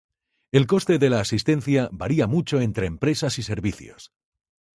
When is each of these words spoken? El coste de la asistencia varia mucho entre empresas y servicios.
El 0.51 0.65
coste 0.65 0.97
de 0.97 1.11
la 1.11 1.19
asistencia 1.19 1.87
varia 1.91 2.25
mucho 2.25 2.59
entre 2.59 2.87
empresas 2.87 3.37
y 3.37 3.43
servicios. 3.43 4.11